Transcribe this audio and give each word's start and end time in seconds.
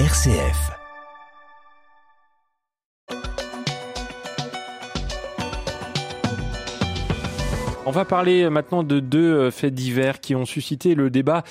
RCF. 0.00 0.72
On 7.86 7.92
va 7.92 8.04
parler 8.04 8.50
maintenant 8.50 8.82
de 8.82 8.98
deux 8.98 9.52
faits 9.52 9.72
divers 9.72 10.20
qui 10.20 10.34
ont 10.34 10.46
suscité 10.46 10.96
le 10.96 11.10
débat 11.10 11.44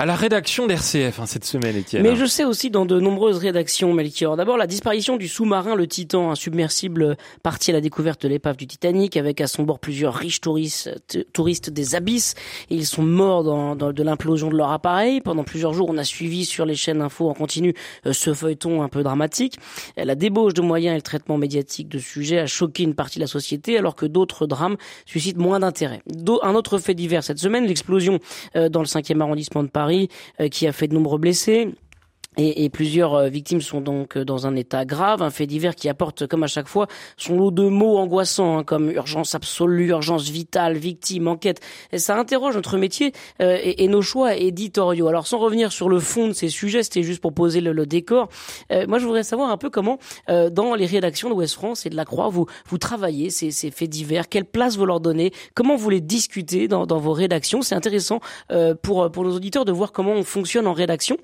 à 0.00 0.06
la 0.06 0.16
rédaction 0.16 0.66
d'RCF 0.66 1.20
hein, 1.20 1.26
cette 1.26 1.44
semaine, 1.44 1.76
Étienne. 1.76 2.02
Mais 2.02 2.16
je 2.16 2.24
sais 2.24 2.44
aussi 2.44 2.70
dans 2.70 2.86
de 2.86 2.98
nombreuses 2.98 3.36
rédactions, 3.36 3.92
Melchior. 3.92 4.34
D'abord, 4.34 4.56
la 4.56 4.66
disparition 4.66 5.18
du 5.18 5.28
sous-marin 5.28 5.74
Le 5.74 5.86
Titan, 5.86 6.30
un 6.30 6.34
submersible 6.34 7.18
parti 7.42 7.70
à 7.70 7.74
la 7.74 7.82
découverte 7.82 8.22
de 8.22 8.28
l'épave 8.28 8.56
du 8.56 8.66
Titanic, 8.66 9.18
avec 9.18 9.42
à 9.42 9.46
son 9.46 9.64
bord 9.64 9.78
plusieurs 9.78 10.14
riches 10.14 10.40
touristes, 10.40 10.98
touristes 11.34 11.68
des 11.68 11.96
abysses. 11.96 12.34
Ils 12.70 12.86
sont 12.86 13.02
morts 13.02 13.44
dans, 13.44 13.76
dans 13.76 13.92
de 13.92 14.02
l'implosion 14.02 14.48
de 14.48 14.56
leur 14.56 14.72
appareil. 14.72 15.20
Pendant 15.20 15.44
plusieurs 15.44 15.74
jours, 15.74 15.90
on 15.90 15.98
a 15.98 16.04
suivi 16.04 16.46
sur 16.46 16.64
les 16.64 16.76
chaînes 16.76 17.02
info 17.02 17.28
en 17.28 17.34
continu 17.34 17.74
euh, 18.06 18.14
ce 18.14 18.32
feuilleton 18.32 18.82
un 18.82 18.88
peu 18.88 19.02
dramatique. 19.02 19.58
La 19.98 20.14
débauche 20.14 20.54
de 20.54 20.62
moyens 20.62 20.94
et 20.94 20.96
le 20.96 21.02
traitement 21.02 21.36
médiatique 21.36 21.90
de 21.90 21.98
sujets 21.98 22.38
a 22.38 22.46
choqué 22.46 22.84
une 22.84 22.94
partie 22.94 23.18
de 23.18 23.24
la 23.24 23.28
société, 23.28 23.76
alors 23.76 23.96
que 23.96 24.06
d'autres 24.06 24.46
drames 24.46 24.78
suscitent 25.04 25.36
moins 25.36 25.60
d'intérêt 25.60 26.00
un 26.42 26.54
autre 26.54 26.78
fait 26.78 26.94
divers 26.94 27.22
cette 27.22 27.38
semaine, 27.38 27.66
l'explosion 27.66 28.18
euh, 28.56 28.70
dans 28.70 28.80
le 28.80 28.86
5e 28.86 29.20
arrondissement 29.20 29.62
de 29.62 29.68
Paris 29.68 29.89
euh, 30.40 30.48
qui 30.48 30.66
a 30.66 30.72
fait 30.72 30.88
de 30.88 30.94
nombreux 30.94 31.18
blessés. 31.18 31.68
Et, 32.36 32.64
et, 32.64 32.70
plusieurs 32.70 33.14
euh, 33.14 33.28
victimes 33.28 33.60
sont 33.60 33.80
donc 33.80 34.16
euh, 34.16 34.24
dans 34.24 34.46
un 34.46 34.54
état 34.54 34.84
grave, 34.84 35.20
un 35.20 35.30
fait 35.30 35.48
divers 35.48 35.74
qui 35.74 35.88
apporte, 35.88 36.28
comme 36.28 36.44
à 36.44 36.46
chaque 36.46 36.68
fois, 36.68 36.86
son 37.16 37.36
lot 37.36 37.50
de 37.50 37.64
mots 37.64 37.98
angoissants, 37.98 38.58
hein, 38.58 38.62
comme 38.62 38.88
urgence 38.88 39.34
absolue, 39.34 39.88
urgence 39.88 40.28
vitale, 40.28 40.76
victime, 40.76 41.26
enquête. 41.26 41.60
Et 41.90 41.98
ça 41.98 42.16
interroge 42.16 42.54
notre 42.54 42.78
métier 42.78 43.10
euh, 43.42 43.58
et, 43.60 43.88
nos 43.88 44.00
choix 44.00 44.36
éditoriaux. 44.36 45.08
Alors, 45.08 45.26
sans 45.26 45.38
revenir 45.38 45.72
sur 45.72 45.88
le 45.88 45.98
fond 45.98 46.28
de 46.28 46.32
ces 46.32 46.48
sujets, 46.48 46.84
c'était 46.84 47.02
juste 47.02 47.20
pour 47.20 47.32
poser 47.32 47.60
le, 47.60 47.72
le 47.72 47.84
décor. 47.84 48.28
Euh, 48.70 48.86
moi, 48.86 49.00
je 49.00 49.06
voudrais 49.06 49.24
savoir 49.24 49.50
un 49.50 49.56
peu 49.56 49.68
comment, 49.68 49.98
euh, 50.28 50.50
dans 50.50 50.76
les 50.76 50.86
rédactions 50.86 51.30
de 51.30 51.34
West 51.34 51.54
France 51.54 51.84
et 51.84 51.90
de 51.90 51.96
la 51.96 52.04
Croix, 52.04 52.28
vous 52.28 52.46
vous 52.68 52.78
travaillez 52.78 53.30
ces, 53.30 53.50
ces 53.50 53.72
faits 53.72 53.90
divers, 53.90 54.28
quelle 54.28 54.44
place 54.44 54.76
vous 54.76 54.86
leur 54.86 55.00
donnez, 55.00 55.32
comment 55.54 55.74
vous 55.74 55.90
les 55.90 56.00
discutez 56.00 56.68
dans, 56.68 56.86
dans 56.86 56.98
vos 56.98 57.12
rédactions. 57.12 57.60
C'est 57.62 57.74
intéressant 57.74 58.20
pour 58.82 59.10
pour 59.10 59.24
nos 59.24 59.34
auditeurs 59.34 59.64
de 59.64 59.72
voir 59.72 59.90
comment 59.90 60.12
on 60.12 60.22
fonctionne 60.22 60.66
en 60.66 60.72
rédaction, 60.72 61.16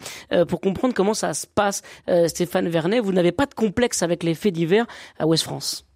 pour 0.48 0.61
comprendre 0.61 0.95
comment 0.97 1.14
ça 1.14 1.34
se 1.34 1.47
passe, 1.47 1.83
euh, 2.08 2.27
Stéphane 2.27 2.69
Vernet 2.69 3.00
Vous 3.00 3.12
n'avez 3.12 3.33
pas 3.33 3.47
de 3.47 3.55
complexe 3.55 4.02
avec 4.02 4.25
les 4.25 4.34
faits 4.34 4.55
divers 4.55 4.86
à 5.19 5.27
Ouest 5.27 5.44
France? 5.44 5.86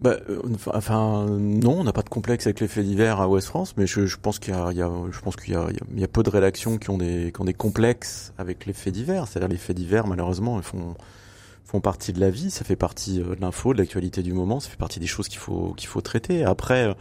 Bah, 0.00 0.16
euh, 0.30 0.40
enfin 0.72 1.26
non, 1.26 1.80
on 1.80 1.84
n'a 1.84 1.92
pas 1.92 2.02
de 2.02 2.08
complexe 2.08 2.46
avec 2.46 2.60
les 2.60 2.68
faits 2.68 2.84
divers 2.84 3.20
à 3.20 3.28
Ouest 3.28 3.48
France, 3.48 3.74
mais 3.76 3.86
je, 3.86 4.16
pense 4.16 4.38
qu'il 4.38 4.54
y 4.54 4.56
a, 4.56 4.72
y 4.72 4.80
a, 4.80 6.08
peu 6.08 6.22
de 6.22 6.30
rédactions 6.30 6.78
qui 6.78 6.90
ont 6.90 6.98
des, 6.98 7.32
complexes 7.56 8.32
avec 8.38 8.64
les 8.64 8.72
faits 8.72 8.94
divers. 8.94 9.26
C'est-à-dire 9.26 9.48
les 9.48 9.56
faits 9.56 9.76
divers, 9.76 10.06
malheureusement, 10.06 10.60
font, 10.62 11.80
partie 11.80 12.12
de 12.12 12.20
la 12.20 12.30
vie, 12.30 12.50
ça 12.50 12.64
fait 12.64 12.76
partie 12.76 13.20
euh, 13.20 13.34
de 13.34 13.40
l'info, 13.40 13.74
de 13.74 13.78
l'actualité 13.78 14.22
du 14.22 14.32
moment, 14.32 14.60
ça 14.60 14.70
fait 14.70 14.78
partie 14.78 15.00
des 15.00 15.06
choses 15.06 15.28
qu'il 15.28 15.38
faut, 15.38 15.74
qu'il 15.76 15.88
faut 15.88 16.00
traiter. 16.00 16.44
Après, 16.44 16.94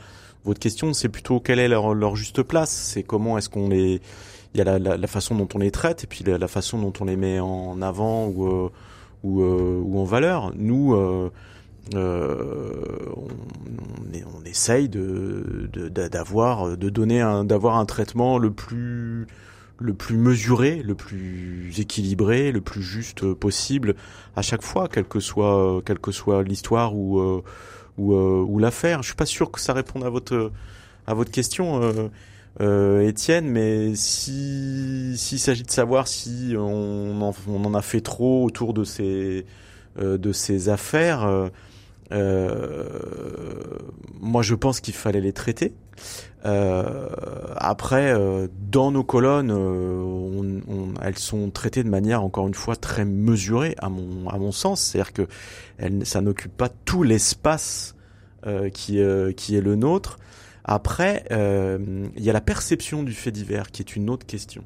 votre 0.44 0.60
question, 0.60 0.92
c'est 0.94 1.10
plutôt 1.10 1.40
quelle 1.40 1.60
est 1.60 1.68
leur, 1.68 1.94
leur 1.94 2.16
juste 2.16 2.42
place? 2.42 2.72
C'est 2.72 3.04
comment 3.04 3.38
est-ce 3.38 3.50
qu'on 3.50 3.70
les 3.70 4.02
il 4.58 4.66
y 4.66 4.68
a 4.68 4.80
la, 4.80 5.08
façon 5.08 5.36
dont 5.36 5.48
on 5.54 5.60
les 5.60 5.70
traite 5.72 6.04
et 6.04 6.08
puis 6.08 6.24
la, 6.24 6.48
façon 6.48 6.80
dont 6.80 6.94
on 7.00 7.06
les 7.06 7.16
met 7.16 7.40
en 7.40 7.80
avant 7.82 8.26
ou 8.28 8.48
euh, 8.48 8.70
euh, 9.26 9.80
ou, 9.84 10.00
en 10.00 10.04
valeur. 10.04 10.52
Nous, 10.56 10.96
euh, 10.96 11.30
on, 11.96 13.28
essaye 14.46 14.90
de 14.90 15.70
d'avoir 16.10 16.76
de, 16.76 16.90
donner 16.90 17.22
un 17.22 17.44
d'avoir 17.44 17.78
un 17.78 17.86
traitement 17.86 18.40
le 18.40 18.52
plus 18.52 19.28
le 19.80 19.94
plus 19.94 20.18
mesuré, 20.18 20.82
le 20.82 20.96
plus 20.96 21.80
équilibré, 21.80 22.52
le 22.52 22.62
plus 22.62 22.82
juste 22.82 23.34
possible 23.34 23.96
à 24.36 24.42
chaque 24.42 24.64
fois, 24.64 24.88
quelle 24.88 25.06
que 25.06 25.20
soit 25.20 25.82
que 25.84 26.12
soit 26.12 26.42
l'histoire 26.42 26.96
ou 26.96 27.44
ou, 27.98 28.16
ou 28.16 28.60
l'affaire. 28.60 29.04
Je 29.04 29.10
suis 29.10 29.16
pas 29.16 29.28
sûr 29.28 29.52
que 29.52 29.60
ça 29.60 29.74
réponde 29.74 30.04
à 30.04 30.10
votre 30.10 30.52
à 31.06 31.14
votre 31.14 31.30
question. 31.30 32.10
Euh, 32.60 33.08
Étienne, 33.08 33.48
mais 33.48 33.94
si 33.96 35.14
s'il 35.16 35.40
s'agit 35.40 35.64
de 35.64 35.70
savoir 35.70 36.08
si 36.08 36.56
on 36.58 37.22
en, 37.22 37.34
on 37.48 37.66
en, 37.66 37.74
a 37.76 37.82
fait 37.84 38.02
trop 38.02 38.44
autour 38.44 38.74
de 38.74 38.84
ces 38.84 39.46
euh, 40.00 40.18
de 40.18 40.32
ces 40.32 40.70
affaires, 40.70 41.50
euh, 42.12 42.84
moi 44.20 44.42
je 44.42 44.56
pense 44.56 44.80
qu'il 44.80 44.96
fallait 44.96 45.22
les 45.22 45.34
traiter. 45.34 45.74
Après, 46.44 48.16
dans 48.72 48.92
nos 48.92 49.04
colonnes, 49.04 49.52
on, 49.52 50.62
on, 50.70 50.94
elles 51.02 51.18
sont 51.18 51.50
traitées 51.50 51.84
de 51.84 51.90
manière 51.90 52.24
encore 52.24 52.48
une 52.48 52.54
fois 52.54 52.78
très 52.78 53.04
mesurée 53.04 53.76
à 53.80 53.90
mon 53.90 54.30
à 54.30 54.38
mon 54.38 54.54
sens, 54.54 54.82
c'est-à-dire 54.82 55.12
que 55.12 55.28
elles, 55.78 56.06
ça 56.06 56.22
n'occupe 56.22 56.56
pas 56.56 56.70
tout 56.70 57.04
l'espace 57.04 57.96
qui 58.74 59.02
qui 59.36 59.56
est 59.58 59.62
le 59.62 59.76
nôtre. 59.76 60.18
Après, 60.68 61.24
euh, 61.32 61.80
il 62.16 62.24
y 62.24 62.30
a 62.30 62.34
la 62.34 62.42
perception 62.42 63.04
du 63.04 63.14
fait 63.14 63.32
divers 63.32 63.72
qui 63.72 63.82
est 63.82 63.96
une 63.96 64.10
autre 64.10 64.26
question. 64.26 64.64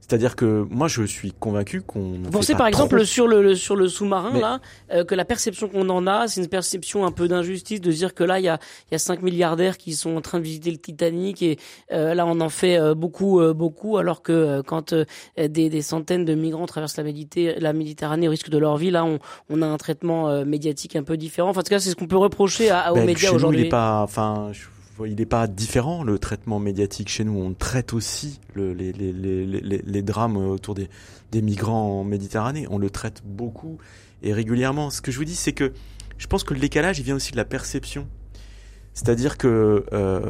C'est-à-dire 0.00 0.36
que 0.36 0.66
moi, 0.68 0.88
je 0.88 1.04
suis 1.04 1.32
convaincu 1.32 1.80
qu'on. 1.80 2.18
Vous 2.24 2.30
pensez 2.30 2.54
par 2.54 2.66
exemple 2.66 2.96
trop... 2.96 3.04
sur 3.06 3.26
le, 3.26 3.54
sur 3.54 3.76
le 3.76 3.88
sous-marin 3.88 4.38
là 4.38 4.60
euh, 4.92 5.04
que 5.04 5.14
la 5.14 5.24
perception 5.24 5.68
qu'on 5.68 5.88
en 5.88 6.06
a, 6.06 6.28
c'est 6.28 6.42
une 6.42 6.48
perception 6.48 7.06
un 7.06 7.12
peu 7.12 7.28
d'injustice 7.28 7.80
de 7.80 7.90
dire 7.90 8.12
que 8.12 8.22
là, 8.22 8.38
il 8.38 8.44
y 8.44 8.48
a 8.48 8.58
il 8.90 8.92
y 8.92 8.94
a 8.94 8.98
cinq 8.98 9.22
milliardaires 9.22 9.78
qui 9.78 9.94
sont 9.94 10.14
en 10.14 10.20
train 10.20 10.38
de 10.38 10.44
visiter 10.44 10.70
le 10.70 10.76
Titanic 10.76 11.40
et 11.40 11.56
euh, 11.92 12.12
là, 12.12 12.26
on 12.26 12.40
en 12.40 12.50
fait 12.50 12.78
euh, 12.78 12.94
beaucoup 12.94 13.40
euh, 13.40 13.54
beaucoup, 13.54 13.96
alors 13.96 14.20
que 14.20 14.32
euh, 14.32 14.62
quand 14.62 14.92
des, 15.38 15.70
des 15.70 15.82
centaines 15.82 16.26
de 16.26 16.34
migrants 16.34 16.66
traversent 16.66 16.98
la, 16.98 17.04
Médité 17.04 17.54
la 17.58 17.72
Méditerranée 17.72 18.28
au 18.28 18.32
risque 18.32 18.50
de 18.50 18.58
leur 18.58 18.76
vie, 18.76 18.90
là, 18.90 19.06
on, 19.06 19.18
on 19.48 19.62
a 19.62 19.66
un 19.66 19.78
traitement 19.78 20.44
médiatique 20.44 20.94
un 20.94 21.04
peu 21.04 21.16
différent. 21.16 21.48
Enfin, 21.48 21.60
en 21.60 21.62
tout 21.62 21.70
cas, 21.70 21.78
c'est 21.78 21.88
ce 21.88 21.96
qu'on 21.96 22.08
peut 22.08 22.18
reprocher 22.18 22.68
à, 22.68 22.92
aux 22.92 22.96
ben, 22.96 23.06
médias 23.06 23.32
aujourd'hui. 23.32 23.70
Pas, 23.70 24.02
enfin. 24.02 24.50
Je 24.52 24.64
il 25.06 25.16
n'est 25.16 25.26
pas 25.26 25.46
différent 25.46 26.02
le 26.02 26.18
traitement 26.18 26.58
médiatique 26.58 27.08
chez 27.08 27.24
nous. 27.24 27.38
On 27.38 27.52
traite 27.54 27.92
aussi 27.92 28.40
le, 28.54 28.72
les, 28.72 28.92
les, 28.92 29.12
les, 29.12 29.82
les, 29.84 30.02
drames 30.02 30.36
autour 30.36 30.74
des, 30.74 30.88
des 31.30 31.42
migrants 31.42 32.00
en 32.00 32.04
Méditerranée. 32.04 32.66
On 32.70 32.78
le 32.78 32.90
traite 32.90 33.22
beaucoup 33.24 33.78
et 34.22 34.32
régulièrement. 34.32 34.90
Ce 34.90 35.00
que 35.00 35.12
je 35.12 35.18
vous 35.18 35.24
dis, 35.24 35.36
c'est 35.36 35.52
que 35.52 35.72
je 36.18 36.26
pense 36.26 36.44
que 36.44 36.54
le 36.54 36.60
décalage, 36.60 36.98
il 36.98 37.04
vient 37.04 37.16
aussi 37.16 37.32
de 37.32 37.36
la 37.36 37.44
perception. 37.44 38.06
C'est-à-dire 38.94 39.38
que 39.38 39.86
euh, 39.92 40.20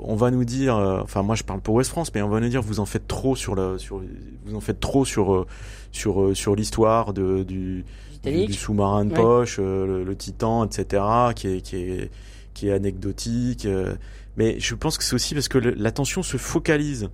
on 0.00 0.16
va 0.16 0.30
nous 0.32 0.44
dire, 0.44 0.76
euh, 0.76 1.00
enfin 1.00 1.22
moi 1.22 1.36
je 1.36 1.44
parle 1.44 1.60
pour 1.60 1.76
West 1.76 1.90
France, 1.90 2.12
mais 2.12 2.20
on 2.20 2.28
va 2.28 2.40
nous 2.40 2.48
dire 2.48 2.60
vous 2.60 2.80
en 2.80 2.86
faites 2.86 3.06
trop 3.06 3.36
sur 3.36 3.54
le, 3.54 3.78
sur, 3.78 4.02
vous 4.44 4.54
en 4.56 4.60
faites 4.60 4.80
trop 4.80 5.04
sur 5.04 5.32
euh, 5.32 5.46
sur 5.92 6.22
euh, 6.22 6.34
sur 6.34 6.56
l'histoire 6.56 7.12
de 7.12 7.44
du, 7.44 7.84
du, 8.24 8.46
du 8.46 8.52
sous-marin 8.52 9.04
de 9.04 9.10
ouais. 9.10 9.16
poche, 9.16 9.58
euh, 9.60 9.86
le, 9.86 10.04
le, 10.04 10.16
Titan, 10.16 10.64
etc. 10.64 11.04
qui 11.36 11.48
est 11.48 11.60
qui 11.60 11.76
est 11.76 12.10
qui 12.54 12.68
est 12.68 12.72
anecdotique. 12.72 13.66
Euh, 13.66 13.94
mais 14.36 14.58
je 14.60 14.74
pense 14.74 14.98
que 14.98 15.04
c'est 15.04 15.14
aussi 15.14 15.34
parce 15.34 15.48
que 15.48 15.58
l'attention 15.58 16.22
se 16.22 16.36
focalise 16.36 17.10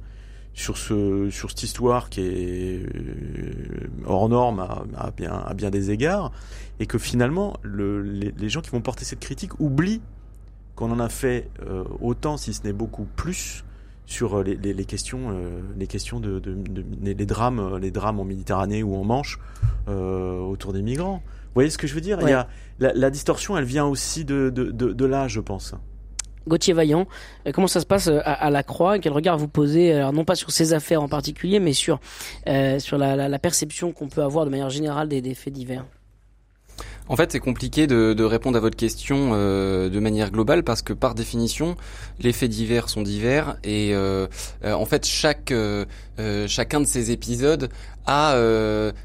sur 0.55 0.77
ce 0.77 1.31
sur 1.31 1.51
cette 1.51 1.63
histoire 1.63 2.11
qui 2.11 2.21
est 2.21 2.83
euh, 2.83 3.89
hors 4.07 4.29
norme 4.29 4.61
à, 4.97 5.11
bien 5.17 5.33
à 5.33 5.55
bien 5.55 5.71
des 5.71 5.91
égards 5.93 6.33
et 6.81 6.87
que 6.87 6.99
finalement 6.99 7.57
le, 7.63 8.03
les, 8.03 8.49
gens 8.49 8.61
qui 8.61 8.71
vont 8.71 8.81
porter 8.81 9.05
cette 9.05 9.21
critique 9.21 9.61
oublient 9.61 10.01
qu'on 10.75 10.91
en 10.91 10.99
a 10.99 11.09
fait 11.09 11.49
euh, 11.65 11.85
autant 12.01 12.37
si 12.37 12.55
ce 12.55 12.65
n'est 12.65 12.73
beaucoup 12.73 13.05
plus 13.05 13.65
sur 14.07 14.43
les, 14.43 14.57
les, 14.57 14.75
les 14.75 14.85
questions 14.85 15.31
euh, 15.31 15.61
les 15.77 15.87
questions 15.87 16.19
de, 16.19 16.41
de, 16.41 16.55
de, 16.55 16.85
les 17.03 17.27
drames 17.27 17.77
les 17.77 17.93
drames 17.93 18.19
en 18.19 18.25
Méditerranée 18.25 18.83
ou 18.83 18.97
en 18.97 19.05
Manche 19.05 19.39
euh, 19.87 20.41
autour 20.41 20.73
des 20.73 20.83
migrants 20.83 21.23
voyez 21.59 21.71
ce 21.71 21.79
que 21.79 21.87
je 21.87 21.95
veux 21.95 22.01
dire? 22.01 22.19
Ouais. 22.19 22.25
Il 22.27 22.31
y 22.31 22.35
a 22.35 22.49
la, 22.79 22.93
la, 22.95 23.11
distorsion, 23.11 23.59
elle 23.59 23.65
vient 23.65 23.87
aussi 23.87 24.25
de, 24.25 24.51
de, 24.51 24.71
de, 24.71 24.93
de 24.93 25.05
là, 25.05 25.29
je 25.29 25.41
pense. 25.41 25.75
Gauthier 26.47 26.73
Vaillant, 26.73 27.07
euh, 27.47 27.53
comment 27.53 27.67
ça 27.67 27.81
se 27.81 27.87
passe 27.87 28.09
à, 28.09 28.21
à 28.21 28.51
la 28.51 28.63
Croix? 28.63 28.99
Quel 28.99 29.13
regard 29.13 29.37
vous 29.37 29.49
posez, 29.49 29.93
alors 29.93 30.13
non 30.13 30.25
pas 30.25 30.35
sur 30.35 30.51
ces 30.51 30.73
affaires 30.73 31.03
en 31.03 31.09
particulier, 31.09 31.61
mais 31.61 31.73
sur, 31.73 32.01
euh, 32.47 32.79
sur 32.79 32.97
la, 32.97 33.17
la, 33.17 33.29
la 33.29 33.39
perception 33.39 33.93
qu'on 33.93 34.09
peut 34.09 34.23
avoir 34.23 34.45
de 34.45 34.51
manière 34.51 34.71
générale 34.71 35.09
des, 35.09 35.21
des 35.21 35.35
faits 35.35 35.53
divers? 35.53 35.85
En 37.09 37.17
fait, 37.17 37.33
c'est 37.33 37.41
compliqué 37.41 37.87
de, 37.87 38.25
répondre 38.25 38.59
à 38.59 38.61
votre 38.61 38.77
question 38.77 39.31
euh, 39.33 39.89
de 39.89 39.99
manière 40.01 40.31
globale 40.31 40.63
parce 40.63 40.83
que 40.83 40.93
par 40.93 41.15
définition, 41.15 41.77
les 42.21 42.33
faits 42.33 42.51
divers 42.51 42.91
sont 42.91 43.03
divers 43.03 43.57
et 43.65 43.95
euh, 43.95 44.27
euh, 44.65 44.73
en 44.75 44.85
fait 44.85 45.07
chaque 45.07 45.53
chacun 46.47 46.81
de 46.81 46.87
ces 46.87 47.11
épisodes 47.11 47.71
a 48.07 48.37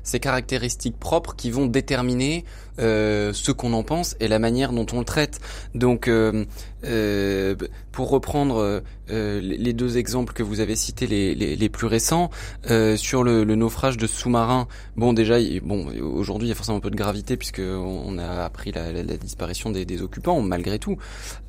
ses 0.04 0.20
caractéristiques 0.20 0.98
propres 0.98 1.36
qui 1.36 1.52
vont 1.52 1.68
déterminer 1.68 2.44
euh, 2.80 3.34
ce 3.34 3.52
qu'on 3.52 3.74
en 3.74 3.84
pense 3.84 4.16
et 4.20 4.28
la 4.28 4.40
manière 4.40 4.72
dont 4.72 4.86
on 4.94 5.00
le 5.00 5.06
traite. 5.06 5.40
Donc, 5.76 6.08
euh, 6.08 6.46
euh, 6.86 7.56
pour 7.92 8.10
reprendre 8.10 8.82
euh, 9.10 9.40
les 9.42 9.74
deux 9.74 9.98
exemples 9.98 10.34
que 10.34 10.44
vous 10.44 10.60
avez 10.60 10.76
cités, 10.76 11.08
les, 11.08 11.36
les, 11.36 11.70
plus 11.70 11.88
récents, 11.88 12.30
euh, 12.70 12.98
sur 12.98 13.24
le, 13.24 13.44
le, 13.44 13.56
naufrage 13.56 13.98
de 13.98 14.08
sous-marins, 14.08 14.68
bon 14.98 15.14
déjà, 15.14 15.38
bon 15.62 15.88
aujourd'hui 16.02 16.48
il 16.48 16.50
y 16.50 16.52
a 16.52 16.56
forcément 16.56 16.80
un 16.80 16.82
peu 16.82 16.90
de 16.90 16.96
gravité 16.96 17.38
puisque 17.38 17.62
on 17.62 18.18
a 18.18 18.44
appris 18.44 18.72
la, 18.72 18.92
la, 18.92 19.04
la 19.04 19.18
disparition 19.18 19.70
des, 19.70 19.86
des, 19.86 20.02
occupants 20.02 20.42
malgré 20.42 20.80
tout, 20.80 20.98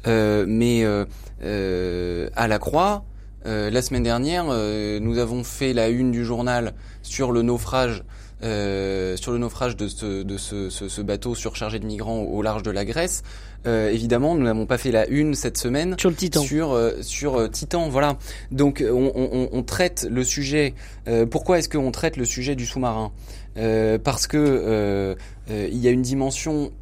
mais 0.07 0.85
à 0.85 2.49
la 2.49 2.59
Croix. 2.59 3.05
La 3.45 3.83
semaine 3.83 4.03
dernière, 4.03 4.45
nous 4.47 5.19
avons 5.19 5.45
fait 5.45 5.73
la 5.73 5.89
une 5.89 6.11
du 6.11 6.25
journal 6.25 6.73
sur 7.03 7.33
le 7.33 7.43
naufrage 7.43 8.05
euh, 8.45 9.17
sur 9.17 9.33
le 9.33 9.39
naufrage 9.39 9.77
de, 9.77 9.89
ce, 9.89 10.23
de 10.23 10.37
ce, 10.37 10.69
ce, 10.69 10.89
ce, 10.89 11.01
bateau 11.01 11.35
surchargé 11.35 11.79
de 11.79 11.87
migrants 11.87 12.21
au, 12.21 12.43
large 12.43 12.63
de 12.63 12.71
la 12.71 12.85
Grèce. 12.85 13.23
Euh, 13.67 13.91
évidemment, 13.91 14.35
nous 14.35 14.45
n'avons 14.45 14.67
pas 14.67 14.77
fait 14.77 14.91
la 14.91 15.07
une 15.07 15.35
cette 15.35 15.57
semaine 15.57 15.97
sur 15.99 16.11
le 16.11 16.17
Titan. 16.17 16.43
Sur, 16.43 16.73
euh, 16.73 16.93
sur 17.01 17.37
euh, 17.37 17.49
Titan, 17.49 17.89
voilà. 17.89 18.19
Donc, 18.51 18.85
on, 18.87 19.13
on, 19.15 19.49
on 19.51 19.63
traite 19.63 20.07
le 20.11 20.25
sujet. 20.25 20.75
pourquoi 21.31 21.59
est-ce 21.59 21.69
qu'on 21.69 21.91
traite 21.91 22.17
le 22.17 22.25
sujet 22.25 22.55
du 22.55 22.67
sous-marin? 22.67 23.13
Parce 23.55 24.27
que 24.27 25.17
il 25.49 25.79
y 25.79 25.89
a 25.89 25.91
une 25.91 26.03
dimension. 26.03 26.73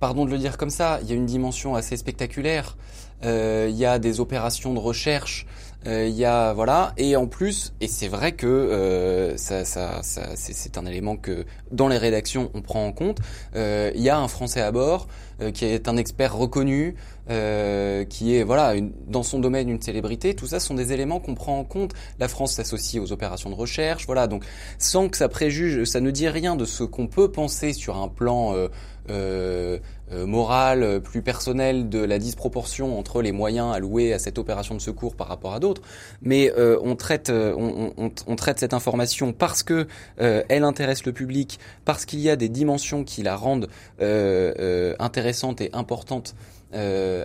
Pardon 0.00 0.26
de 0.26 0.30
le 0.30 0.38
dire 0.38 0.58
comme 0.58 0.70
ça. 0.70 0.98
Il 1.02 1.08
y 1.08 1.12
a 1.12 1.14
une 1.14 1.24
dimension 1.24 1.76
assez 1.76 1.96
spectaculaire. 1.96 2.76
Il 3.22 3.76
y 3.76 3.86
a 3.86 3.98
des 3.98 4.20
opérations 4.20 4.74
de 4.74 4.80
recherche 4.80 5.46
euh, 5.86 6.06
il 6.08 6.14
y 6.14 6.24
a 6.24 6.52
voilà 6.52 6.94
et 6.96 7.16
en 7.16 7.26
plus 7.26 7.74
et 7.80 7.88
c'est 7.88 8.08
vrai 8.08 8.32
que 8.32 8.46
euh, 8.46 9.36
ça, 9.36 9.64
ça, 9.64 10.02
ça 10.02 10.22
c'est 10.34 10.78
un 10.78 10.86
élément 10.86 11.16
que 11.16 11.44
dans 11.70 11.88
les 11.88 11.98
rédactions 11.98 12.50
on 12.54 12.62
prend 12.62 12.86
en 12.86 12.92
compte. 12.92 13.18
Euh, 13.54 13.90
il 13.94 14.02
y 14.02 14.08
a 14.08 14.18
un 14.18 14.28
Français 14.28 14.60
à 14.60 14.72
bord 14.72 15.06
qui 15.52 15.64
est 15.64 15.88
un 15.88 15.96
expert 15.96 16.36
reconnu, 16.36 16.94
qui 17.26 18.36
est 18.36 18.44
voilà 18.44 18.74
une, 18.74 18.92
dans 19.08 19.24
son 19.24 19.40
domaine 19.40 19.68
une 19.68 19.82
célébrité. 19.82 20.34
Tout 20.34 20.46
ça 20.46 20.60
sont 20.60 20.74
des 20.74 20.92
éléments 20.92 21.18
qu'on 21.18 21.34
prend 21.34 21.58
en 21.58 21.64
compte. 21.64 21.92
La 22.20 22.28
France 22.28 22.52
s'associe 22.52 23.02
aux 23.02 23.10
opérations 23.10 23.50
de 23.50 23.56
recherche, 23.56 24.06
voilà 24.06 24.28
donc 24.28 24.44
sans 24.78 25.08
que 25.08 25.16
ça 25.16 25.28
préjuge, 25.28 25.84
ça 25.84 26.00
ne 26.00 26.12
dit 26.12 26.28
rien 26.28 26.54
de 26.54 26.64
ce 26.64 26.84
qu'on 26.84 27.08
peut 27.08 27.32
penser 27.32 27.72
sur 27.72 27.96
un 27.96 28.08
plan 28.08 28.54
euh, 28.54 28.68
euh, 29.10 29.78
morale, 30.12 31.00
plus 31.00 31.22
personnelle 31.22 31.88
de 31.88 31.98
la 31.98 32.18
disproportion 32.18 32.98
entre 32.98 33.22
les 33.22 33.32
moyens 33.32 33.74
alloués 33.74 34.12
à 34.12 34.18
cette 34.18 34.38
opération 34.38 34.74
de 34.74 34.80
secours 34.80 35.16
par 35.16 35.28
rapport 35.28 35.54
à 35.54 35.60
d'autres. 35.60 35.82
Mais 36.22 36.52
euh, 36.56 36.78
on 36.82 36.94
traite, 36.94 37.30
on, 37.30 37.92
on, 37.96 38.10
on, 38.26 38.36
traite 38.36 38.60
cette 38.60 38.74
information 38.74 39.32
parce 39.32 39.62
que 39.62 39.86
elle 40.16 40.64
intéresse 40.64 41.04
le 41.04 41.12
public, 41.12 41.58
parce 41.84 42.04
qu'il 42.04 42.20
y 42.20 42.30
a 42.30 42.36
des 42.36 42.48
dimensions 42.48 43.04
qui 43.04 43.22
la 43.22 43.36
rendent 43.36 43.68
intéressante 44.00 45.60
et 45.60 45.70
importante 45.72 46.34
à, 46.72 46.78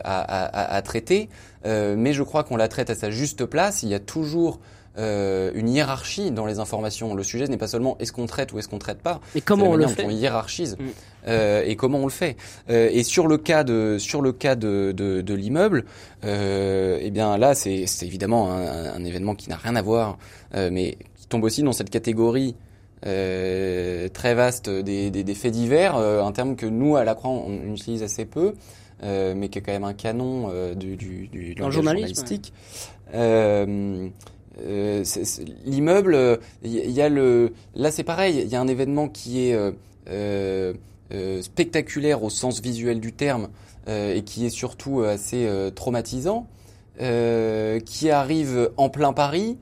à, 0.04 0.76
à, 0.76 0.82
traiter. 0.82 1.30
mais 1.66 2.14
je 2.14 2.24
crois 2.24 2.44
qu'on 2.44 2.58
la 2.58 2.68
traite 2.68 2.90
à 2.90 2.96
sa 2.96 3.12
juste 3.12 3.46
place. 3.46 3.84
Il 3.84 3.90
y 3.90 3.96
a 3.96 4.00
toujours 4.00 4.60
euh, 5.00 5.52
une 5.56 5.70
hiérarchie 5.70 6.32
dans 6.32 6.46
les 6.46 6.60
informations. 6.60 7.16
Le 7.16 7.24
sujet 7.24 7.48
n'est 7.48 7.58
pas 7.58 7.68
seulement 7.68 7.98
est-ce 8.00 8.12
qu'on 8.12 8.26
traite 8.26 8.52
ou 8.52 8.60
est-ce 8.60 8.68
qu'on 8.68 8.80
traite 8.80 9.00
pas. 9.02 9.22
Mais 9.34 9.42
comment 9.42 9.70
on 9.70 9.76
le 9.76 9.88
fait 9.88 10.04
On 10.06 10.10
hiérarchise 10.10 10.76
mm. 10.78 10.84
euh, 11.28 11.64
et 11.66 11.76
comment 11.76 12.00
on 12.00 12.04
le 12.04 12.12
fait. 12.12 12.36
Euh, 12.70 12.90
et 12.92 13.04
sur 13.04 13.28
le 13.28 13.38
cas 13.38 13.64
de 13.64 13.98
sur 13.98 14.22
le 14.22 14.34
cas 14.34 14.56
de 14.56 14.92
de, 14.96 15.22
de 15.22 15.34
l'immeuble, 15.34 15.86
euh, 16.26 17.00
eh 17.02 17.12
bien 17.12 17.38
là 17.38 17.56
c'est 17.56 17.86
c'est 17.88 18.06
évidemment 18.06 18.52
un, 18.52 18.94
un, 18.94 19.04
événement 19.06 19.36
qui 19.36 19.50
n'a 19.50 19.56
rien 19.56 19.76
à 19.76 19.82
voir, 19.82 20.18
euh, 20.54 20.70
mais 20.72 20.98
qui 21.16 21.28
tombe 21.28 21.44
aussi 21.44 21.64
dans 21.64 21.74
cette 21.74 21.90
catégorie. 21.90 22.56
Euh, 23.06 24.10
très 24.10 24.36
vaste 24.36 24.70
des, 24.70 25.10
des, 25.10 25.24
des 25.24 25.34
faits 25.34 25.54
divers, 25.54 25.96
un 25.96 26.32
terme 26.34 26.58
que 26.58 26.66
nous 26.66 26.98
à 26.98 27.06
la 27.06 27.16
Croix 27.16 27.32
on 27.32 27.74
utilise 27.74 28.04
assez 28.04 28.26
peu, 28.26 28.56
mais 29.02 29.48
qui 29.48 29.60
est 29.60 29.62
quand 29.62 29.72
même 29.72 29.86
un 29.86 29.94
canon 29.94 30.52
du, 30.76 30.98
du, 30.98 31.30
du, 31.30 31.56
du 31.56 31.72
journalistique. 31.72 32.52
Euh, 33.14 34.10
l'immeuble, 35.66 36.40
il 36.64 36.78
euh, 36.78 36.86
y, 36.86 37.02
a 37.02 37.10
le, 37.10 37.54
là 37.76 37.92
c'est 37.92 38.04
pareil, 38.04 38.42
il 38.44 38.50
y 38.50 38.56
a 38.56 38.62
un 38.62 38.68
événement 38.68 39.08
qui 39.08 39.48
est 39.48 39.58
euh, 40.10 40.74
spectaculaire 41.42 42.24
au 42.24 42.30
sens 42.30 42.62
visuel 42.62 43.00
du 43.00 43.14
terme 43.14 43.50
et 43.88 44.22
qui 44.24 44.46
est 44.46 44.52
surtout 44.52 45.02
assez 45.02 45.50
traumatisant, 45.74 46.48
qui 47.00 48.10
arrive 48.12 48.70
en 48.78 48.90
plein 48.90 49.14
Paris. 49.14 49.58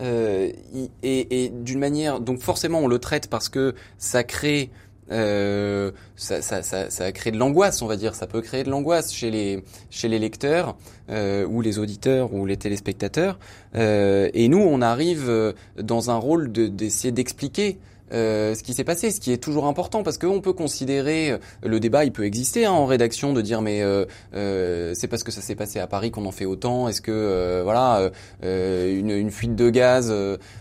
et 0.00 1.52
d'une 1.54 1.78
manière, 1.78 2.20
donc 2.20 2.40
forcément 2.40 2.80
on 2.80 2.88
le 2.88 2.98
traite 2.98 3.28
parce 3.28 3.48
que 3.48 3.74
ça 3.96 4.22
crée 4.22 4.70
euh, 5.10 5.90
ça, 6.16 6.42
ça, 6.42 6.62
ça, 6.62 6.90
ça 6.90 7.12
crée 7.12 7.30
de 7.30 7.38
l'angoisse, 7.38 7.82
on 7.82 7.86
va 7.86 7.96
dire. 7.96 8.14
Ça 8.14 8.26
peut 8.26 8.40
créer 8.40 8.62
de 8.62 8.70
l'angoisse 8.70 9.12
chez 9.12 9.30
les 9.30 9.64
chez 9.90 10.08
les 10.08 10.18
lecteurs 10.18 10.76
euh, 11.10 11.46
ou 11.46 11.60
les 11.60 11.78
auditeurs 11.78 12.32
ou 12.32 12.46
les 12.46 12.56
téléspectateurs. 12.56 13.38
Euh, 13.74 14.30
et 14.34 14.48
nous, 14.48 14.60
on 14.60 14.82
arrive 14.82 15.28
euh, 15.28 15.52
dans 15.78 16.10
un 16.10 16.16
rôle 16.16 16.52
d'essayer 16.52 17.12
d'expliquer 17.12 17.78
euh, 18.12 18.54
ce 18.54 18.62
qui 18.62 18.72
s'est 18.72 18.84
passé, 18.84 19.10
ce 19.10 19.20
qui 19.20 19.32
est 19.32 19.42
toujours 19.42 19.66
important 19.66 20.02
parce 20.02 20.18
qu'on 20.18 20.40
peut 20.40 20.52
considérer 20.52 21.32
euh, 21.32 21.38
le 21.62 21.80
débat, 21.80 22.04
il 22.04 22.12
peut 22.12 22.24
exister 22.24 22.66
hein, 22.66 22.72
en 22.72 22.86
rédaction 22.86 23.32
de 23.32 23.40
dire 23.40 23.62
mais 23.62 23.82
euh, 23.82 24.04
euh, 24.34 24.92
c'est 24.94 25.08
parce 25.08 25.22
que 25.22 25.30
ça 25.30 25.40
s'est 25.40 25.54
passé 25.54 25.78
à 25.78 25.86
Paris 25.86 26.10
qu'on 26.10 26.26
en 26.26 26.32
fait 26.32 26.44
autant. 26.44 26.88
Est-ce 26.88 27.00
que 27.00 27.62
voilà 27.62 28.10
une, 28.42 29.10
une, 29.10 29.30
fuite 29.30 29.54
de 29.54 29.70
gaz 29.70 30.12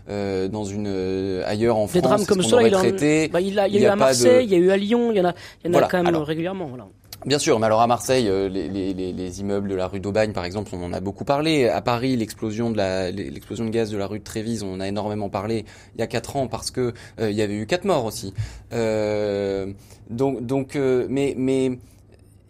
dans 0.08 0.64
une 0.64 1.42
ailleurs 1.46 1.78
en 1.78 1.88
France, 1.88 1.94
des 1.94 2.02
drames 2.02 2.26
comme 2.26 2.44
ça, 2.44 2.62
il, 2.62 2.72
traité, 2.72 3.28
bah, 3.30 3.42
il, 3.42 3.58
a, 3.60 3.68
il 3.68 3.76
y 3.76 3.78
a, 3.80 3.82
eu 3.82 3.92
à 3.92 3.96
Marseille, 3.96 4.46
il 4.46 4.52
y 4.52 4.56
a 4.56 4.58
eu 4.58 4.72
à 4.72 4.78
Lyon, 4.78 5.12
il 5.12 5.18
y 5.18 5.22
en 5.22 5.26
a, 5.26 5.34
il 5.64 5.72
y 5.72 5.76
en 5.76 5.80
a 5.82 5.88
quand 5.88 6.04
même 6.04 6.16
régulièrement. 6.16 6.68
Voilà. 6.68 6.88
Bien 7.26 7.38
sûr, 7.38 7.60
mais 7.60 7.66
alors 7.66 7.82
à 7.82 7.88
Marseille, 7.88 8.30
euh, 8.30 8.48
les, 8.48 8.70
les, 8.70 8.94
les, 8.94 9.40
immeubles 9.42 9.68
de 9.68 9.76
la 9.76 9.88
rue 9.88 10.00
d'Aubagne, 10.00 10.32
par 10.32 10.46
exemple, 10.46 10.72
on 10.74 10.82
en 10.82 10.94
a 10.94 11.02
beaucoup 11.02 11.26
parlé. 11.26 11.68
À 11.68 11.82
Paris, 11.82 12.16
l'explosion 12.16 12.72
de 12.72 12.78
la 12.78 13.12
l'explosion 13.12 13.66
de 13.66 13.72
gaz 13.72 13.92
de 13.92 13.98
la 13.98 14.08
rue 14.08 14.20
de 14.20 14.24
Trévise, 14.24 14.64
on 14.64 14.76
en 14.76 14.80
a 14.80 14.88
énormément 14.88 15.28
parlé 15.28 15.66
il 15.96 16.00
y 16.00 16.02
a 16.02 16.08
quatre 16.08 16.38
ans 16.38 16.48
parce 16.48 16.72
que 16.72 16.94
euh, 17.20 17.30
il 17.30 17.36
y 17.36 17.42
avait 17.42 17.56
eu 17.56 17.66
quatre 17.66 17.84
morts 17.84 18.06
aussi. 18.06 18.34
Euh, 18.72 19.74
donc 20.10 20.46
donc, 20.46 20.76
mais 20.76 21.36
mais 21.38 21.78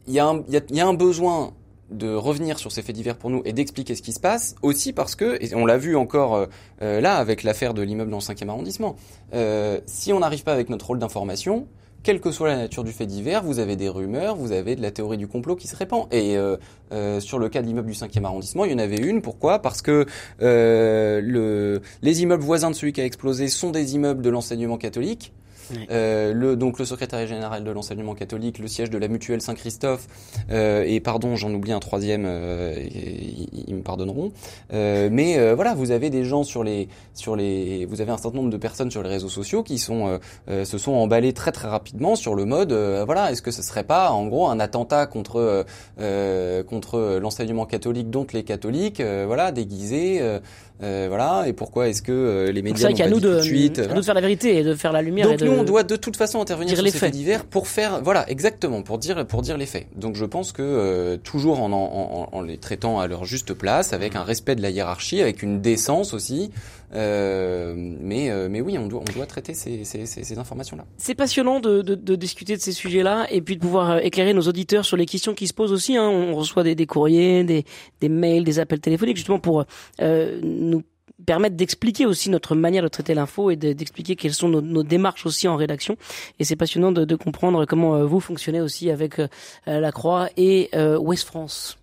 il 0.06 0.14
y 0.14 0.20
a 0.20 0.28
un 0.28 0.44
il 0.48 0.54
y 0.54 0.58
a, 0.58 0.62
y 0.70 0.82
a 0.82 0.88
un 0.88 0.94
besoin 0.94 1.54
de 1.90 2.14
revenir 2.14 2.60
sur 2.60 2.72
ces 2.72 2.84
faits 2.84 2.96
divers 2.96 3.18
pour 3.18 3.32
nous 3.32 3.42
et 3.46 3.54
d'expliquer 3.54 3.96
ce 3.96 4.04
qui 4.04 4.14
se 4.14 4.20
passe, 4.20 4.54
aussi 4.62 4.94
parce 4.94 5.16
que, 5.16 5.44
et 5.44 5.56
on 5.56 5.66
l'a 5.66 5.78
vu 5.78 5.96
encore 5.96 6.46
là 6.80 7.16
avec 7.16 7.42
l'affaire 7.42 7.74
de 7.74 7.82
l'immeuble 7.82 8.12
dans 8.12 8.18
le 8.18 8.22
5e 8.22 8.48
arrondissement, 8.50 8.96
si 9.88 10.14
on 10.14 10.20
n'arrive 10.20 10.44
pas 10.44 10.54
avec 10.54 10.70
notre 10.70 10.86
rôle 10.86 11.00
d'information, 11.00 11.68
quelle 12.04 12.20
que 12.22 12.32
soit 12.32 12.48
la 12.48 12.58
nature 12.58 12.84
du 12.84 12.92
fait 12.92 13.06
divers, 13.06 13.44
vous 13.44 13.60
avez 13.60 13.76
des 13.76 13.90
rumeurs, 13.90 14.36
vous 14.36 14.52
avez 14.52 14.76
de 14.76 14.82
la 14.82 14.92
théorie 14.92 15.18
du 15.18 15.28
complot 15.28 15.56
qui 15.56 15.68
se 15.68 15.76
répand. 15.76 16.08
Et 16.12 16.38
euh, 16.38 16.58
euh, 16.92 17.20
sur 17.20 17.40
le 17.40 17.50
cas 17.50 17.62
de 17.62 17.68
l'immeuble 17.68 17.90
du 17.90 17.94
5e 17.94 18.24
arrondissement, 18.24 18.66
il 18.66 18.72
y 18.72 18.76
en 18.76 18.80
avait 18.80 18.98
une. 18.98 19.22
Pourquoi? 19.22 19.60
Parce 19.60 19.82
que 19.82 20.06
euh, 20.42 21.22
le, 21.22 21.82
les 22.02 22.22
immeubles 22.22 22.44
voisins 22.44 22.72
de 22.72 22.76
celui 22.76 22.94
qui 22.94 23.02
a 23.02 23.06
explosé 23.06 23.48
sont 23.48 23.72
des 23.72 23.96
immeubles 23.96 24.22
de 24.22 24.30
l'enseignement 24.30 24.78
catholique. 24.78 25.34
Euh, 25.92 26.34
le, 26.34 26.56
donc 26.56 26.80
le 26.80 26.86
secrétaire 26.86 27.26
général 27.28 27.64
de 27.64 27.72
l'enseignement 27.72 28.16
catholique, 28.16 28.60
le 28.60 28.68
siège 28.68 28.90
de 28.90 28.98
la 28.98 29.08
mutuelle 29.08 29.42
Saint-Christophe, 29.42 30.08
euh, 30.52 30.84
et 30.86 31.00
pardon, 31.00 31.36
j'en 31.36 31.54
oublie 31.54 31.72
un 31.72 31.80
troisième, 31.80 32.26
euh, 32.26 32.76
ils, 33.68 33.76
me 33.76 33.82
pardonneront. 33.82 34.32
Euh, 34.74 35.10
mais 35.12 35.38
euh, 35.38 35.56
voilà, 35.56 35.74
vous 35.74 35.92
avez 35.92 36.10
des 36.10 36.26
gens 36.26 36.44
sur 36.44 36.64
les, 36.64 36.88
sur 37.14 37.36
les, 37.36 37.86
vous 37.86 38.02
avez 38.02 38.12
un 38.12 38.18
certain 38.18 38.38
nombre 38.38 38.50
de 38.50 38.58
personnes 38.58 38.92
sur 38.92 39.04
les 39.04 39.10
réseaux 39.10 39.30
sociaux 39.30 39.64
qui 39.64 39.78
sont, 39.78 40.20
se 40.48 40.78
sont 40.78 40.94
emballées 40.94 41.34
très 41.34 41.52
très 41.52 41.68
rapidement 41.68 41.89
sur 42.16 42.36
le 42.36 42.46
mode, 42.46 42.74
voilà, 43.06 43.32
est-ce 43.32 43.42
que 43.42 43.52
ce 43.52 43.62
serait 43.62 43.84
pas 43.84 44.12
en 44.12 44.28
gros 44.28 44.48
un 44.48 44.60
attentat 44.60 45.06
contre 45.08 45.66
contre 46.68 47.20
l'enseignement 47.22 47.66
catholique, 47.66 48.10
dont 48.10 48.28
les 48.34 48.44
catholiques, 48.44 49.02
voilà, 49.02 49.52
déguisés. 49.52 50.22
Euh, 50.82 51.08
voilà. 51.10 51.46
Et 51.48 51.54
pourquoi 51.54 51.90
est-ce 51.90 52.02
que 52.02 52.12
euh, 52.12 52.52
les 52.52 52.62
médias 52.62 52.90
n'ont 52.90 52.96
pas 52.96 53.08
nous 53.10 53.20
dit 53.20 53.26
de, 53.26 53.30
tout 53.32 53.38
de 53.38 53.42
suite 53.42 53.80
à 53.80 53.94
nous 53.94 54.00
de 54.00 54.06
faire 54.06 54.14
la 54.14 54.22
vérité 54.22 54.58
et 54.58 54.64
de 54.64 54.76
faire 54.76 54.94
la 54.94 55.02
lumière. 55.02 55.28
Donc 55.28 55.42
et 55.42 55.46
nous, 55.46 55.52
on 55.52 55.64
doit 55.64 55.84
de 55.84 55.96
toute 55.96 56.16
façon 56.16 56.42
intervenir 56.42 56.76
sur 56.76 56.84
les 56.84 56.92
ces 56.92 57.00
faits 57.00 57.12
divers 57.12 57.44
pour 57.44 57.68
faire, 57.68 58.02
voilà, 58.02 58.30
exactement, 58.30 58.82
pour 58.82 58.98
dire 58.98 59.26
pour 59.28 59.42
dire 59.42 59.58
les 59.58 59.66
faits. 59.66 59.88
Donc 59.96 60.16
je 60.16 60.26
pense 60.26 60.52
que 60.52 60.62
euh, 60.62 61.18
toujours 61.18 61.62
en, 61.62 61.72
en, 61.72 62.30
en, 62.32 62.42
les 62.42 62.58
traitant 62.58 63.00
à 63.00 63.08
leur 63.08 63.26
juste 63.26 63.54
place, 63.54 63.92
avec 63.92 64.16
un 64.16 64.24
respect 64.24 64.56
de 64.56 64.62
la 64.62 64.70
hiérarchie, 64.70 65.22
avec 65.22 65.44
une 65.44 65.60
décence 65.60 66.14
aussi. 66.14 66.52
Euh, 66.94 67.74
mais 67.78 68.32
mais 68.50 68.62
oui, 68.62 68.78
on 68.78 68.88
doit 68.88 69.02
on 69.02 69.14
doit 69.14 69.26
traiter 69.26 69.54
ces, 69.54 69.84
ces, 69.84 70.06
ces, 70.06 70.40
informations-là. 70.40 70.86
C'est 70.98 71.16
passionnant 71.16 71.60
de, 71.60 71.82
de, 71.82 71.96
de, 71.96 72.16
discuter 72.16 72.56
de 72.56 72.62
ces 72.62 72.72
sujets-là 72.72 73.28
et 73.30 73.42
puis 73.42 73.56
de 73.56 73.62
pouvoir 73.62 74.00
éclairer 74.00 74.34
nos 74.34 74.42
auditeurs 74.42 74.86
sur 74.86 74.98
les 74.98 75.06
questions 75.06 75.34
qui 75.34 75.48
se 75.48 75.54
posent 75.54 75.72
aussi. 75.72 75.98
Hein. 75.98 76.08
On 76.10 76.36
reçoit 76.36 76.64
des, 76.64 76.76
des 76.76 76.86
courriers, 76.88 77.44
des, 77.44 77.66
des 78.02 78.10
mails, 78.10 78.44
des 78.44 78.60
appels 78.60 78.80
téléphoniques 78.80 79.18
justement 79.18 79.40
pour 79.40 79.66
nous 80.02 80.84
permettre 81.26 81.56
d'expliquer 81.56 82.06
aussi 82.06 82.30
notre 82.30 82.56
manière 82.56 82.84
de 82.84 82.88
traiter 82.88 83.14
l'info 83.14 83.52
et 83.52 83.56
d'expliquer 83.56 84.16
quelles 84.16 84.34
sont 84.34 84.50
nos, 84.50 84.84
démarches 84.84 85.26
aussi 85.26 85.48
en 85.48 85.56
rédaction. 85.56 85.98
Et 86.40 86.44
c'est 86.44 86.56
passionnant 86.56 86.92
de, 86.92 87.16
comprendre 87.16 87.66
comment 87.66 87.96
euh, 87.96 88.06
vous 88.06 88.20
fonctionnez 88.20 88.62
aussi 88.62 88.90
avec 88.90 89.20
euh, 89.20 89.28
la 89.66 89.92
Croix 89.92 90.30
et 90.38 90.70
euh, 90.74 90.98
Ouest 90.98 91.28
France. 91.28 91.78